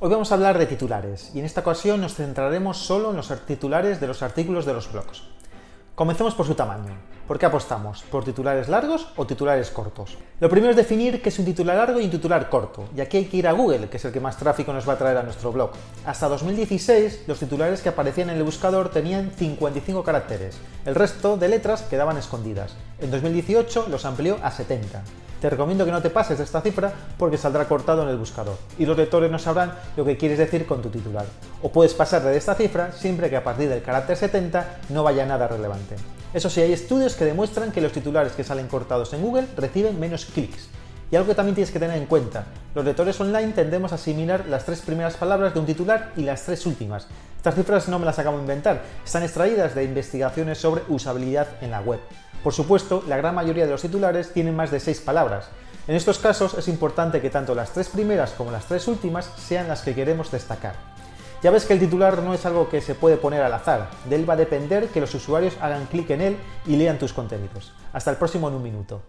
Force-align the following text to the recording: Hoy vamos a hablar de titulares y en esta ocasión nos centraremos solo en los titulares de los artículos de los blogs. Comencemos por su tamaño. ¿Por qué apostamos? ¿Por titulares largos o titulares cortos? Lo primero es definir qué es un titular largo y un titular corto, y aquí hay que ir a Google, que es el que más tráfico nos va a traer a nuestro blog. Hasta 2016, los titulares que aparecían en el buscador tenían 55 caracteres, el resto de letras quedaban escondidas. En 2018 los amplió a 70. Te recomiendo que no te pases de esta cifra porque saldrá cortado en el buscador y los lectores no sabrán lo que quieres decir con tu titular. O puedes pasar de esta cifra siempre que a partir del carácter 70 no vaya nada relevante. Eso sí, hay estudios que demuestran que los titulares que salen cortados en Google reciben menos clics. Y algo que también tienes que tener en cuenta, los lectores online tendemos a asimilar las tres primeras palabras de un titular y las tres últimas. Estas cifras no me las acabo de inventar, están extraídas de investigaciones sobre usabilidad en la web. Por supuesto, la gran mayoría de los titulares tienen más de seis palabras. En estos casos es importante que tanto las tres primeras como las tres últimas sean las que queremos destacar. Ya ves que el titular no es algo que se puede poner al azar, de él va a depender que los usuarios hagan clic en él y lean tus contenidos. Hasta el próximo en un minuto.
Hoy 0.00 0.10
vamos 0.10 0.30
a 0.30 0.36
hablar 0.36 0.58
de 0.58 0.66
titulares 0.66 1.32
y 1.34 1.40
en 1.40 1.44
esta 1.44 1.62
ocasión 1.62 2.00
nos 2.00 2.14
centraremos 2.14 2.78
solo 2.78 3.10
en 3.10 3.16
los 3.16 3.32
titulares 3.46 3.98
de 3.98 4.06
los 4.06 4.22
artículos 4.22 4.64
de 4.64 4.72
los 4.72 4.92
blogs. 4.92 5.24
Comencemos 5.96 6.36
por 6.36 6.46
su 6.46 6.54
tamaño. 6.54 6.96
¿Por 7.26 7.36
qué 7.36 7.46
apostamos? 7.46 8.04
¿Por 8.04 8.22
titulares 8.22 8.68
largos 8.68 9.08
o 9.16 9.26
titulares 9.26 9.70
cortos? 9.70 10.16
Lo 10.38 10.48
primero 10.48 10.70
es 10.70 10.76
definir 10.76 11.20
qué 11.20 11.30
es 11.30 11.38
un 11.40 11.46
titular 11.46 11.76
largo 11.76 12.00
y 12.00 12.04
un 12.04 12.12
titular 12.12 12.48
corto, 12.48 12.84
y 12.96 13.00
aquí 13.00 13.16
hay 13.16 13.24
que 13.24 13.38
ir 13.38 13.48
a 13.48 13.52
Google, 13.52 13.88
que 13.88 13.96
es 13.96 14.04
el 14.04 14.12
que 14.12 14.20
más 14.20 14.36
tráfico 14.36 14.72
nos 14.72 14.88
va 14.88 14.92
a 14.92 14.98
traer 14.98 15.16
a 15.16 15.24
nuestro 15.24 15.50
blog. 15.50 15.72
Hasta 16.06 16.28
2016, 16.28 17.24
los 17.26 17.40
titulares 17.40 17.82
que 17.82 17.88
aparecían 17.88 18.30
en 18.30 18.36
el 18.36 18.44
buscador 18.44 18.90
tenían 18.90 19.32
55 19.32 20.04
caracteres, 20.04 20.58
el 20.86 20.94
resto 20.94 21.36
de 21.36 21.48
letras 21.48 21.82
quedaban 21.82 22.16
escondidas. 22.16 22.76
En 23.00 23.10
2018 23.10 23.88
los 23.90 24.04
amplió 24.04 24.38
a 24.44 24.52
70. 24.52 25.02
Te 25.40 25.48
recomiendo 25.48 25.84
que 25.84 25.92
no 25.92 26.02
te 26.02 26.10
pases 26.10 26.38
de 26.38 26.44
esta 26.44 26.60
cifra 26.60 26.92
porque 27.16 27.38
saldrá 27.38 27.68
cortado 27.68 28.02
en 28.02 28.08
el 28.08 28.16
buscador 28.16 28.56
y 28.76 28.86
los 28.86 28.96
lectores 28.96 29.30
no 29.30 29.38
sabrán 29.38 29.72
lo 29.96 30.04
que 30.04 30.16
quieres 30.16 30.38
decir 30.38 30.66
con 30.66 30.82
tu 30.82 30.88
titular. 30.88 31.26
O 31.62 31.70
puedes 31.70 31.94
pasar 31.94 32.22
de 32.22 32.36
esta 32.36 32.56
cifra 32.56 32.90
siempre 32.90 33.30
que 33.30 33.36
a 33.36 33.44
partir 33.44 33.68
del 33.68 33.82
carácter 33.82 34.16
70 34.16 34.78
no 34.88 35.04
vaya 35.04 35.24
nada 35.26 35.46
relevante. 35.46 35.94
Eso 36.34 36.50
sí, 36.50 36.60
hay 36.60 36.72
estudios 36.72 37.14
que 37.14 37.24
demuestran 37.24 37.70
que 37.70 37.80
los 37.80 37.92
titulares 37.92 38.32
que 38.32 38.42
salen 38.42 38.66
cortados 38.66 39.12
en 39.12 39.22
Google 39.22 39.46
reciben 39.56 39.98
menos 40.00 40.24
clics. 40.24 40.68
Y 41.10 41.16
algo 41.16 41.28
que 41.28 41.34
también 41.34 41.54
tienes 41.54 41.70
que 41.70 41.78
tener 41.78 41.96
en 41.96 42.04
cuenta, 42.04 42.44
los 42.74 42.84
lectores 42.84 43.18
online 43.18 43.52
tendemos 43.52 43.92
a 43.92 43.94
asimilar 43.94 44.44
las 44.46 44.66
tres 44.66 44.82
primeras 44.82 45.16
palabras 45.16 45.54
de 45.54 45.60
un 45.60 45.66
titular 45.66 46.12
y 46.16 46.22
las 46.22 46.42
tres 46.42 46.66
últimas. 46.66 47.06
Estas 47.38 47.54
cifras 47.54 47.88
no 47.88 47.98
me 47.98 48.04
las 48.04 48.18
acabo 48.18 48.36
de 48.36 48.42
inventar, 48.42 48.82
están 49.04 49.22
extraídas 49.22 49.74
de 49.74 49.84
investigaciones 49.84 50.58
sobre 50.58 50.82
usabilidad 50.88 51.46
en 51.62 51.70
la 51.70 51.80
web. 51.80 52.00
Por 52.42 52.52
supuesto, 52.52 53.02
la 53.08 53.16
gran 53.16 53.34
mayoría 53.34 53.66
de 53.66 53.72
los 53.72 53.82
titulares 53.82 54.32
tienen 54.32 54.56
más 54.56 54.70
de 54.70 54.80
seis 54.80 55.00
palabras. 55.00 55.48
En 55.86 55.94
estos 55.94 56.18
casos 56.18 56.54
es 56.54 56.68
importante 56.68 57.20
que 57.20 57.30
tanto 57.30 57.54
las 57.54 57.72
tres 57.72 57.88
primeras 57.88 58.32
como 58.32 58.50
las 58.50 58.66
tres 58.66 58.86
últimas 58.88 59.30
sean 59.36 59.68
las 59.68 59.82
que 59.82 59.94
queremos 59.94 60.30
destacar. 60.30 60.74
Ya 61.42 61.50
ves 61.50 61.64
que 61.64 61.72
el 61.72 61.78
titular 61.78 62.22
no 62.22 62.34
es 62.34 62.44
algo 62.46 62.68
que 62.68 62.80
se 62.80 62.94
puede 62.94 63.16
poner 63.16 63.42
al 63.42 63.52
azar, 63.52 63.90
de 64.08 64.16
él 64.16 64.28
va 64.28 64.34
a 64.34 64.36
depender 64.36 64.88
que 64.88 65.00
los 65.00 65.14
usuarios 65.14 65.56
hagan 65.60 65.86
clic 65.86 66.10
en 66.10 66.20
él 66.20 66.36
y 66.66 66.76
lean 66.76 66.98
tus 66.98 67.12
contenidos. 67.12 67.72
Hasta 67.92 68.10
el 68.10 68.16
próximo 68.16 68.48
en 68.48 68.54
un 68.54 68.62
minuto. 68.62 69.00